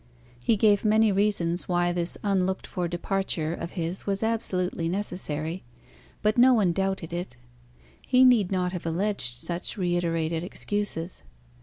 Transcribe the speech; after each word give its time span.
He 0.39 0.55
gave 0.57 0.83
many 0.83 1.11
reasons 1.11 1.69
why 1.69 1.91
this 1.91 2.17
unlooked 2.23 2.65
for 2.65 2.87
departure 2.87 3.53
of 3.53 3.73
his 3.77 4.07
was 4.07 4.23
absolutely 4.23 4.89
necessary; 4.89 5.63
but 6.23 6.39
no 6.39 6.55
one 6.55 6.71
doubted 6.71 7.13
it. 7.13 7.37
He 8.01 8.25
need 8.25 8.51
not 8.51 8.71
have 8.71 8.87
alleged 8.87 9.35
such 9.35 9.77
reiterated 9.77 10.43
excuses. 10.43 11.21